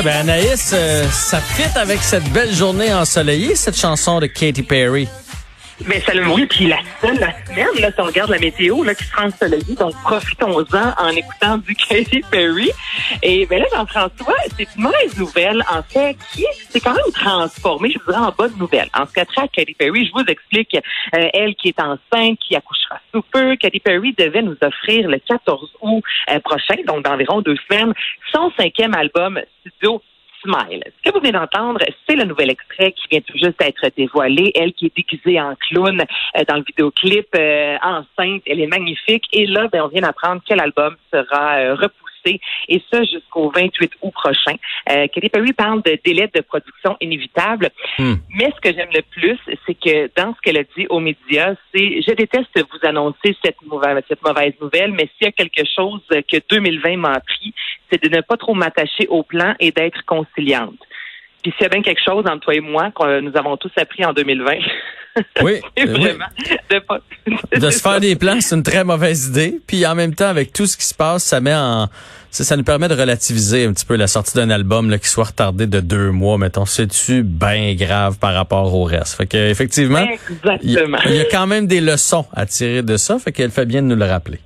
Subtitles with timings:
[0.00, 4.62] Eh ben Anaïs, euh, ça fit avec cette belle journée ensoleillée, cette chanson de Katy
[4.62, 5.08] Perry.
[5.86, 8.82] Mais ça le oui, puis la seule la semaine, là, si on regarde la météo,
[8.84, 12.70] là, qui sera ensoleillée, donc profitons-en en écoutant du Katy Perry.
[13.22, 17.90] Et ben là, Jean-François, c'est une mauvaise nouvelle, en fait, qui c'est quand même transformé,
[17.92, 18.88] je vous dirais, en bonne nouvelle.
[18.94, 22.54] En ce qui a Katy Perry, je vous explique, euh, elle qui est enceinte, qui
[22.54, 27.40] accouchera sous peu, Katy Perry devait nous offrir le 14 août euh, prochain, donc d'environ
[27.40, 27.92] deux semaines,
[28.32, 30.02] son cinquième album studio
[30.42, 30.82] Smile.
[30.96, 34.52] Ce que vous venez d'entendre, c'est le nouvel extrait qui vient tout juste d'être dévoilé.
[34.54, 39.24] Elle qui est déguisée en clown euh, dans le vidéoclip, euh, enceinte, elle est magnifique.
[39.32, 41.74] Et là, ben, on vient d'apprendre quel album sera euh,
[42.26, 44.56] et ça jusqu'au 28 août prochain.
[44.90, 48.14] Euh, Katy Perry parle de délai de production inévitable, Hmm.
[48.34, 51.54] mais ce que j'aime le plus, c'est que dans ce qu'elle a dit aux médias,
[51.74, 55.64] c'est je déteste vous annoncer cette mauvaise, cette mauvaise nouvelle, mais s'il y a quelque
[55.76, 57.52] chose que 2020 m'a appris,
[57.90, 60.78] c'est de ne pas trop m'attacher au plan et d'être conciliante.
[61.42, 63.72] Puis s'il y a bien quelque chose entre toi et moi que nous avons tous
[63.76, 64.52] appris en 2020,
[65.42, 66.00] Oui, c'est euh, oui.
[66.00, 66.26] vraiment
[66.70, 67.00] de pas
[67.58, 69.60] De se faire des plans, c'est une très mauvaise idée.
[69.66, 71.88] Puis en même temps, avec tout ce qui se passe, ça met en,
[72.30, 75.08] ça, ça nous permet de relativiser un petit peu la sortie d'un album là, qui
[75.08, 76.64] soit retardé de deux mois, mettons.
[76.64, 79.16] C'est-tu bien grave par rapport au reste?
[79.16, 80.06] Fait que effectivement,
[80.62, 83.18] y, il y a quand même des leçons à tirer de ça.
[83.18, 84.38] Fait qu'elle fait bien de nous le rappeler.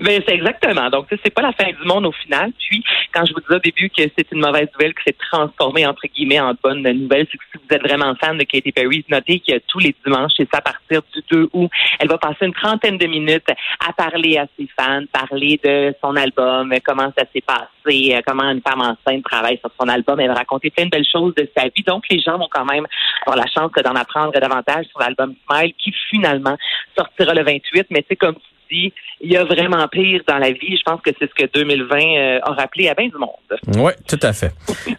[0.00, 0.90] Ben, c'est exactement.
[0.90, 2.52] Donc, c'est pas la fin du monde au final.
[2.58, 5.86] Puis, quand je vous disais au début que c'est une mauvaise nouvelle, que c'est transformé,
[5.86, 9.04] entre guillemets, en bonne nouvelle, c'est que si vous êtes vraiment fan de Katy Perry,
[9.08, 11.70] notez que tous les dimanches, et ça à partir du 2 août,
[12.00, 13.46] elle va passer une trentaine de minutes
[13.86, 18.62] à parler à ses fans, parler de son album, comment ça s'est passé, comment une
[18.62, 20.18] femme enceinte travaille sur son album.
[20.20, 21.82] Elle va raconter plein de belles choses de sa vie.
[21.86, 22.86] Donc, les gens vont quand même
[23.26, 26.56] avoir la chance d'en apprendre davantage sur l'album Smile, qui finalement
[26.96, 27.86] sortira le 28.
[27.90, 28.36] Mais c'est comme
[28.70, 28.92] il
[29.22, 30.76] y a vraiment pire dans la vie.
[30.76, 33.30] Je pense que c'est ce que 2020 euh, a rappelé à bien du monde.
[33.76, 34.52] Oui, tout à fait.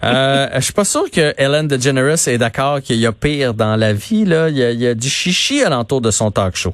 [0.04, 3.76] Euh, je suis pas sûr que Ellen DeGeneres est d'accord qu'il y a pire dans
[3.76, 4.26] la vie.
[4.26, 4.50] Là.
[4.50, 6.74] Il, y a, il y a du chichi alentour de son talk show.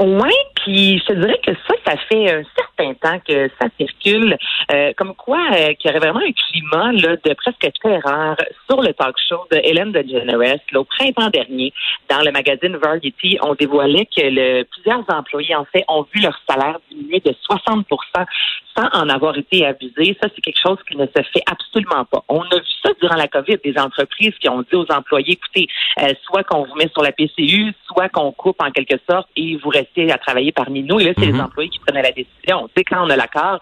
[0.00, 4.36] Oui, puis je te dirais que ça, ça fait un certain temps que ça circule,
[4.72, 8.36] euh, comme quoi euh, qu'il y aurait vraiment un climat là, de presque terreur
[8.68, 10.60] sur le talk show de Hélène DeGeneres.
[10.72, 11.72] Là, au printemps dernier,
[12.08, 16.38] dans le magazine Variety, on dévoilait que le, plusieurs employés, en fait, ont vu leur
[16.48, 17.86] salaire diminuer de 60
[18.76, 20.16] sans en avoir été abusés.
[20.22, 22.22] Ça, c'est quelque chose qui ne se fait absolument pas.
[22.28, 25.68] On a vu ça durant la COVID, des entreprises qui ont dit aux employés, écoutez,
[26.00, 29.56] euh, soit qu'on vous met sur la PCU, soit qu'on coupe en quelque sorte et
[29.56, 31.00] vous restez à travailler parmi nous.
[31.00, 31.34] Et là, c'est Mhm.
[31.34, 32.68] les employés qui prenaient la décision.
[32.68, 33.58] Tu sais, quand on a l'accord,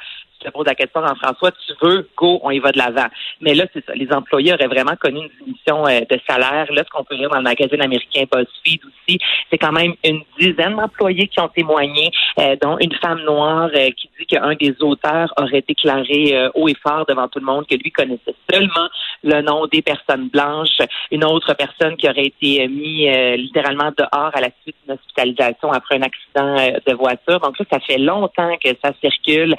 [0.47, 3.09] te pose la question, Jean-François, tu veux, go, on y va de l'avant.
[3.41, 3.95] Mais là, c'est ça.
[3.95, 6.67] Les employés auraient vraiment connu une diminution euh, de salaire.
[6.73, 9.19] Là, ce qu'on peut lire dans le magazine américain BuzzFeed aussi,
[9.51, 13.91] c'est quand même une dizaine d'employés qui ont témoigné, euh, dont une femme noire euh,
[13.97, 17.67] qui dit qu'un des auteurs aurait déclaré euh, haut et fort devant tout le monde
[17.67, 18.89] que lui connaissait seulement
[19.23, 20.79] le nom des personnes blanches.
[21.11, 25.73] Une autre personne qui aurait été mis euh, littéralement dehors à la suite d'une hospitalisation
[25.73, 27.41] après un accident de voiture.
[27.41, 29.55] Donc là, ça fait longtemps que ça circule,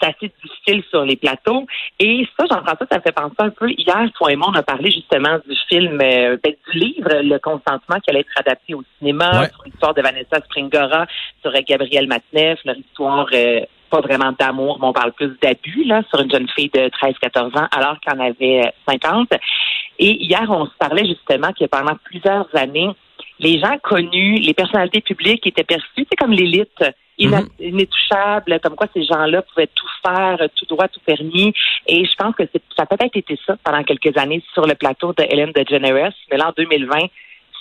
[0.00, 1.66] c'est assez difficile sur les plateaux.
[1.98, 3.70] Et ça, Jean-François, ça me fait penser un peu.
[3.70, 7.38] Hier, toi et moi, on a parlé justement du film, euh, ben, du livre, Le
[7.38, 9.48] consentement, qui allait être adapté au cinéma, Ouais.
[9.50, 11.06] sur l'histoire de Vanessa Springora,
[11.42, 15.84] sur euh, Gabriel Matneff, leur histoire euh, pas vraiment d'amour, mais on parle plus d'abus,
[15.84, 19.28] là, sur une jeune fille de 13-14 ans, alors qu'elle en avait euh, 50.
[19.98, 22.90] Et hier, on se parlait justement que pendant plusieurs années,
[23.38, 26.84] les gens connus, les personnalités publiques étaient perçus, c'est comme l'élite
[27.20, 31.52] ina- inétouchable, comme quoi ces gens-là pouvaient tout faire, tout droit, tout permis.
[31.86, 32.44] Et je pense que
[32.76, 36.12] ça a peut-être été ça pendant quelques années sur le plateau de Hélène DeGeneres.
[36.30, 36.98] Mais là, en 2020,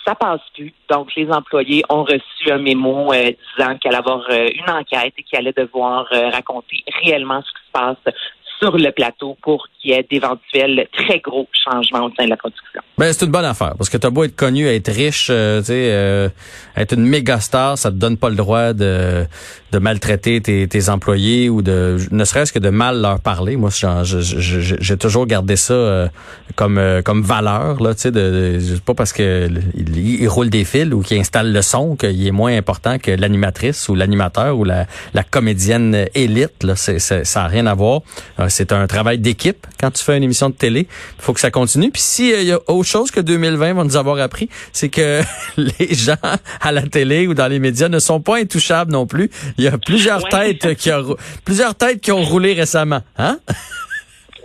[0.06, 0.74] ça passe plus.
[0.90, 5.14] Donc, les employés ont reçu un mémo euh, disant qu'il allait avoir euh, une enquête
[5.18, 8.16] et qu'il allait devoir euh, raconter réellement ce qui se passe
[8.60, 12.38] sur le plateau pour qu'il y ait d'éventuels très gros changements au sein de la
[12.38, 12.82] production.
[12.98, 16.30] Ben, c'est une bonne affaire parce que t'as beau être connu, être riche, euh, euh,
[16.76, 19.26] être une méga star, ça te donne pas le droit de,
[19.72, 23.56] de maltraiter tes, tes employés ou de, ne serait-ce que de mal leur parler.
[23.56, 23.70] Moi,
[24.04, 26.08] j'ai toujours gardé ça euh,
[26.56, 30.50] comme euh, comme valeur là, tu sais, de, de- pas parce que il, il roule
[30.50, 34.58] des fils ou qu'il installe le son qu'il est moins important que l'animatrice ou l'animateur
[34.58, 36.64] ou la, la comédienne élite.
[36.64, 38.02] Là, ça a rien à voir.
[38.40, 40.88] Euh, C'est un travail d'équipe quand tu fais une émission de télé.
[41.18, 41.92] Il faut que ça continue.
[41.92, 45.22] Puis s'il y a autre chose que 2020 va nous avoir appris, c'est que
[45.58, 46.16] les gens
[46.62, 49.30] à la télé ou dans les médias ne sont pas intouchables non plus.
[49.60, 50.54] Il y a plusieurs Ouais.
[50.56, 53.02] têtes qui ont, plusieurs têtes qui ont roulé récemment.
[53.18, 53.38] Hein?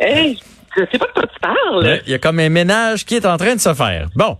[0.00, 0.38] Hey,
[0.76, 2.00] Je sais pas de quoi tu parles.
[2.04, 4.08] Il y a comme un ménage qui est en train de se faire.
[4.16, 4.36] Bon,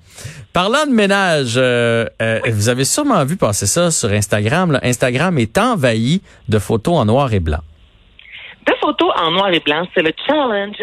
[0.53, 4.73] parlant de ménage, euh, euh, vous avez sûrement vu passer ça sur Instagram.
[4.73, 4.81] là.
[4.83, 7.61] Instagram est envahi de photos en noir et blanc.
[8.67, 10.77] Deux photos en noir et blanc, c'est le challenge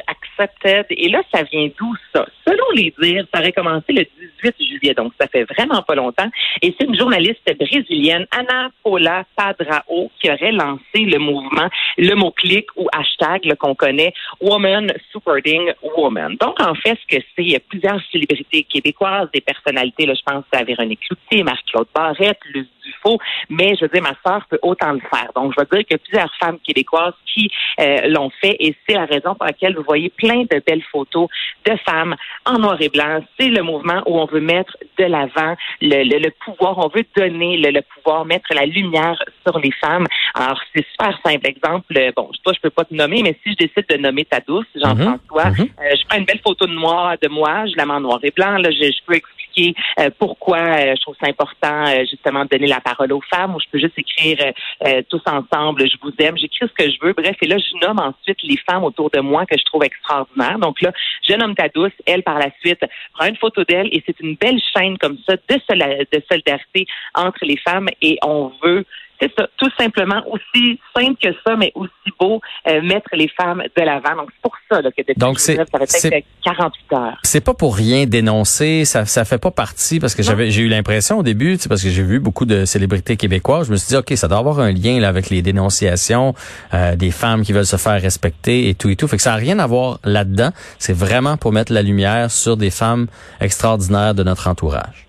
[0.90, 2.26] Et là, ça vient d'où ça?
[2.48, 4.06] Selon les dires, ça aurait commencé le
[4.44, 6.30] 18 juillet, donc ça fait vraiment pas longtemps.
[6.62, 12.68] Et c'est une journaliste brésilienne, Ana Paula Padrao, qui aurait lancé le mouvement, le mot-clic
[12.76, 16.36] ou hashtag qu'on connaît, Woman Supporting Woman.
[16.40, 20.14] Donc, en fait, ce que c'est, il y a plusieurs célébrités québécoises, des personnalités, là,
[20.14, 22.40] je pense à Véronique Cloutier, Marc-Claude Barrette,
[22.84, 23.20] Luce Dufault,
[23.50, 25.30] mais je veux dire, ma sœur peut autant le faire.
[25.36, 27.50] Donc, je veux dire qu'il y a plusieurs femmes québécoises qui
[27.80, 31.28] euh, l'ont fait et c'est la raison pour laquelle vous voyez plein de belles photos
[31.66, 33.20] de femmes en noir et blanc.
[33.40, 37.06] C'est le mouvement où on veut mettre de l'avant le, le, le pouvoir, on veut
[37.16, 40.08] donner le, le pouvoir, mettre la lumière sur les femmes.
[40.34, 41.48] Alors, c'est super simple.
[41.48, 44.26] Exemple, euh, bon, toi, je peux pas te nommer, mais si je décide de nommer
[44.26, 45.70] ta douce, Jean-François, Mhm.
[45.80, 48.20] euh, je prends une belle photo de moi, de moi, je la mets en noir
[48.24, 52.06] et blanc, là, je, je peux expliquer euh, pourquoi euh, je trouve ça important, euh,
[52.10, 54.52] justement, de donner la parole aux femmes, ou je peux juste écrire euh,
[54.88, 57.14] euh, tous ensemble, je vous aime, j'écris ce que je veux.
[57.14, 60.60] Bref, et là, je nomme ensuite les femmes autour de moi que je trouve extraordinaires.
[60.60, 60.92] Donc là,
[61.28, 62.84] je nomme ta douce, elle, par la suite,
[63.14, 66.86] prend une photo d'elle, et c'est une belle chaîne comme ça de, solidarité
[67.16, 68.86] entre les femmes, et on veut
[69.22, 73.62] c'est ça, tout simplement aussi simple que ça, mais aussi beau, euh, mettre les femmes
[73.78, 74.16] de l'avant.
[74.18, 77.18] Donc, c'est pour ça là, que depuis Donc, c'est- 19, ça c'est- peut-être 48 heures.
[77.24, 80.68] C'est pas pour rien dénoncer, ça ça fait pas partie parce que j'avais j'ai eu
[80.68, 83.90] l'impression au début, sais, parce que j'ai vu beaucoup de célébrités québécoises, je me suis
[83.90, 86.34] dit OK, ça doit avoir un lien là, avec les dénonciations
[86.74, 89.08] euh, des femmes qui veulent se faire respecter et tout et tout.
[89.08, 92.58] Fait que ça a rien à voir là-dedans, c'est vraiment pour mettre la lumière sur
[92.58, 93.08] des femmes
[93.40, 95.06] extraordinaires de notre entourage.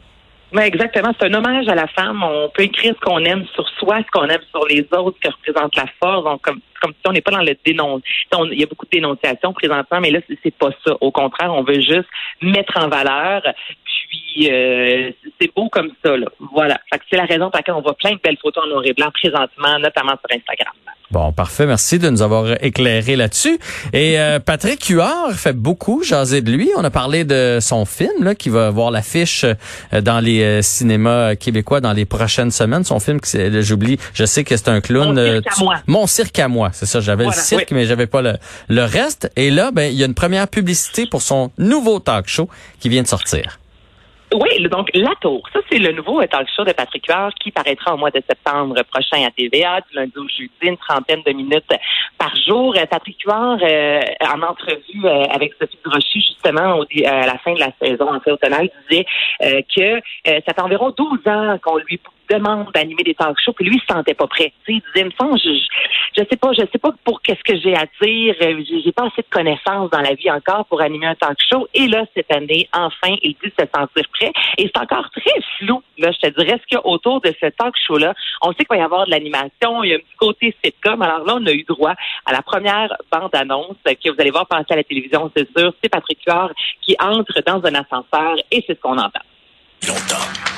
[0.55, 1.13] Oui, exactement.
[1.19, 2.23] C'est un hommage à la femme.
[2.23, 5.29] On peut écrire ce qu'on aime sur soi, ce qu'on aime sur les autres, ce
[5.29, 6.25] que représente la force.
[6.25, 8.03] Donc, comme, comme si on n'est pas dans le dénonce.
[8.51, 10.95] Il y a beaucoup de dénonciations présentement, mais là, c'est pas ça.
[11.01, 12.09] Au contraire, on veut juste
[12.43, 13.43] mettre en valeur.
[14.09, 15.11] Puis, euh,
[15.41, 16.17] c'est beau comme ça.
[16.17, 16.27] Là.
[16.55, 16.81] Voilà.
[16.93, 18.83] Fait que c'est la raison pour laquelle on voit plein de belles photos en noir
[18.85, 20.73] et blanc présentement, notamment sur Instagram.
[21.11, 21.67] Bon, parfait.
[21.67, 23.59] Merci de nous avoir éclairé là-dessus.
[23.93, 26.71] Et euh, Patrick Huard fait beaucoup jaser de lui.
[26.75, 30.63] On a parlé de son film là, qui va voir l'affiche euh, dans les euh,
[30.63, 32.85] cinémas québécois dans les prochaines semaines.
[32.85, 33.19] Son film,
[33.61, 35.13] j'oublie, je sais que c'est un clown.
[35.13, 35.77] Mon euh, cirque à moi.
[35.87, 37.01] Mon cirque à moi, c'est ça.
[37.01, 37.77] J'avais Voilà, le cirque, oui.
[37.77, 38.33] mais j'avais pas le,
[38.69, 39.31] le reste.
[39.37, 42.49] Et là, ben, il y a une première publicité pour son nouveau talk show
[42.81, 43.59] qui vient de sortir.
[44.35, 45.43] Oui, donc La Tour.
[45.53, 48.23] Ça, c'est le nouveau euh, talk show de Patrick Huard qui paraîtra au mois de
[48.27, 51.73] septembre prochain à TVA, du lundi au jeudi, une trentaine de minutes
[52.19, 52.75] par jour.
[52.77, 54.01] Euh, Patrick Huard, euh,
[54.35, 58.15] en entrevue euh, avec Sophie Durocher, justement, au, dé- à la fin de la saison,
[58.15, 59.05] en fait, au total, disait
[59.43, 61.99] euh, que euh, ça fait environ 12 ans qu'on lui
[62.31, 64.53] demande d'animer des talk shows, puis lui, il se sentait pas prêt.
[64.69, 67.75] Il disait, me je, je, je sais pas, je sais pas pour qu'est-ce que j'ai
[67.75, 71.15] à dire, euh, j'ai pas assez de connaissances dans la vie encore pour animer un
[71.15, 71.69] talk show.
[71.75, 74.33] Et là, cette année, enfin, il dit se sentir prêt.
[74.59, 77.33] Et c'est encore très flou, là, je te dirais, ce qu'il y a autour de
[77.41, 78.15] ce talk show-là.
[78.43, 81.01] On sait qu'il va y avoir de l'animation, il y a un petit côté sitcom.
[81.03, 81.95] Alors là, on a eu droit
[82.27, 85.73] à la première bande-annonce que vous allez voir passer à la télévision, c'est sûr.
[85.83, 89.21] C'est Patrick Huard qui entre dans un ascenseur et c'est ce qu'on entend.
[89.87, 90.52] longtemps.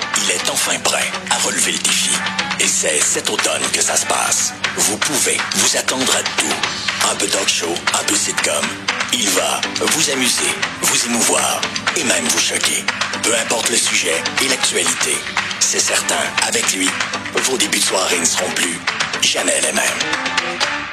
[0.55, 2.13] Enfin prêt à relever le défi.
[2.61, 4.55] Et c'est cet automne que ça se passe.
[4.77, 7.11] Vous pouvez vous attendre à tout.
[7.11, 8.65] Un peu talk show, un peu sitcom.
[9.13, 11.61] Il va vous amuser, vous émouvoir
[11.97, 12.85] et même vous choquer.
[13.25, 15.17] Peu importe le sujet et l'actualité.
[15.59, 16.89] C'est certain, avec lui,
[17.35, 18.79] vos débuts de soirée ne seront plus
[19.23, 20.84] jamais les mêmes.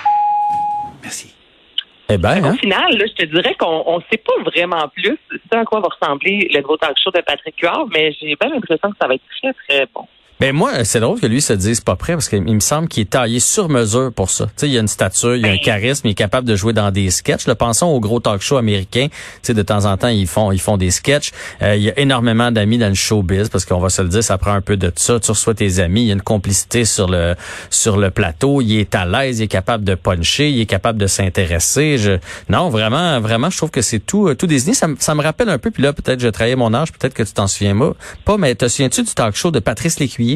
[2.13, 2.57] Eh ben, Au hein?
[2.57, 5.87] final, là, je te dirais qu'on ne sait pas vraiment plus ce à quoi va
[5.87, 9.15] ressembler le nouveau talk show de Patrick Huard, mais j'ai bien l'impression que ça va
[9.15, 10.05] être très, très bon.
[10.41, 13.01] Ben moi, c'est drôle que lui se dise pas prêt parce qu'il me semble qu'il
[13.03, 14.45] est taillé sur mesure pour ça.
[14.47, 15.59] Tu sais, il y a une stature, il y a un Ben.
[15.63, 17.45] charisme, il est capable de jouer dans des sketchs.
[17.45, 19.05] Là, pensons aux gros talk shows américains.
[19.11, 21.29] Tu sais, de temps en temps, ils font ils font des sketchs.
[21.61, 24.23] Euh, il y a énormément d'amis dans le showbiz parce qu'on va se le dire,
[24.23, 25.19] ça prend un peu de ça.
[25.19, 27.35] Tu reçois tes amis, il y a une complicité sur le
[27.69, 28.61] sur le plateau.
[28.61, 31.99] Il est à l'aise, il est capable de puncher, il est capable de s'intéresser.
[31.99, 32.13] Je
[32.49, 34.73] non, vraiment, vraiment, je trouve que c'est tout euh, tout désigné.
[34.73, 35.69] Ça, me- ça me rappelle un peu.
[35.69, 37.77] Puis là, peut-être je trahis mon âge, peut-être que tu t'en souviens.
[38.25, 40.30] Pas, mais te souviens-tu du talk show de Patrice Lécuyer?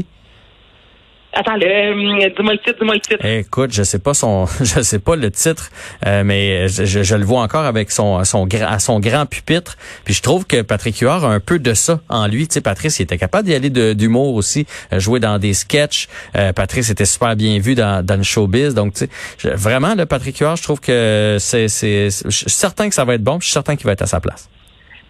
[1.38, 3.26] Attends, le, euh, dis-moi le titre, dis-moi le titre.
[3.26, 5.70] Écoute, je sais pas son, je sais pas le titre,
[6.06, 9.76] euh, mais je, je- je le vois encore avec son son à son grand pupitre.
[10.06, 12.48] Puis je trouve que Patrick Huard a un peu de ça en lui.
[12.48, 16.08] Tu sais, Patrice, il était capable d'y aller d'humour aussi, euh, jouer dans des sketchs.
[16.38, 18.74] Euh, Patrice était super bien vu dans, dans le showbiz.
[18.74, 19.10] Donc, tu
[19.40, 23.04] sais, vraiment, le Patrick Huard, je trouve que c'est, c'est, je suis certain que ça
[23.04, 23.40] va être bon.
[23.42, 24.48] Je suis certain qu'il va être à sa place.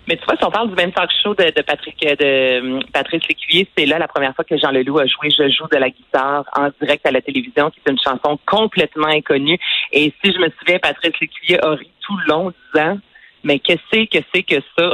[0.07, 2.77] Mais tu vois, si on parle du même talk show de, de Patrick euh, de
[2.77, 5.67] euh, Patrice Lécuyer, c'est là la première fois que Jean Leloup a joué Je joue
[5.71, 9.57] de la guitare en direct à la télévision, qui est une chanson complètement inconnue.
[9.91, 12.97] Et si je me souviens, Patrice Lécuyer a ri tout le long disant
[13.45, 14.89] Mais qu'est-ce que c'est que c'est que ça?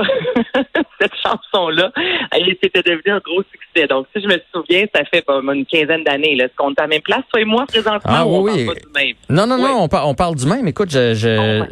[1.02, 1.92] Cette chanson-là,
[2.32, 3.88] elle c'était devenu un gros succès.
[3.88, 6.36] Donc, si je me souviens, ça fait pas une quinzaine d'années.
[6.38, 8.00] Est-ce qu'on est à la même place, toi et moi, présentement?
[8.06, 8.66] Ah, ou on oui, parle oui.
[8.68, 9.16] pas du même?
[9.30, 9.62] Non, non, Oui.
[9.72, 10.68] non, on, par- on parle du même.
[10.68, 11.14] Écoute, ouais.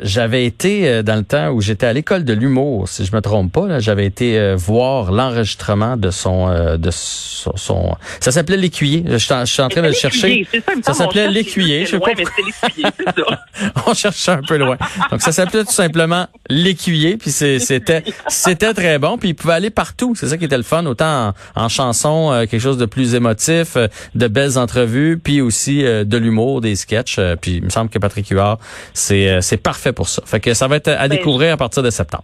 [0.01, 3.21] j'avais été euh, dans le temps où j'étais à l'école de l'humour, si je me
[3.21, 3.79] trompe pas.
[3.79, 9.03] J'avais été euh, voir l'enregistrement de son, euh, de son, son- ça s'appelait l'écuyer.
[9.05, 10.47] Je, suis en- je suis en train de le chercher.
[10.51, 13.39] ça, Ça s'appelait l'écuyer, je sais loin, pas mais ça.
[13.87, 14.77] on cherchait un peu loin.
[15.11, 19.53] Donc ça s'appelait tout simplement l'écuyer, puis c'est- c'était c'était très bon, puis il pouvait
[19.53, 20.13] aller partout.
[20.15, 23.15] C'est ça qui était le fun, autant en, en chanson, euh, quelque chose de plus
[23.15, 27.19] émotif, euh, de belles entrevues, puis aussi euh, de l'humour, des sketchs.
[27.41, 28.59] puis il me semble que Patrick Huard,
[28.93, 30.21] c'est c'est parfait pour ça.
[30.25, 32.23] Fait que ça va être à Ben, découvrir à partir de septembre.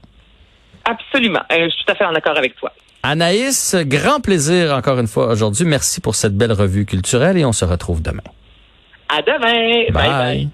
[0.85, 1.41] Absolument.
[1.49, 2.71] Je suis tout à fait en accord avec toi.
[3.03, 5.65] Anaïs, grand plaisir encore une fois aujourd'hui.
[5.65, 8.23] Merci pour cette belle revue culturelle et on se retrouve demain.
[9.09, 9.91] À demain.
[9.91, 10.09] bye.
[10.09, 10.49] bye.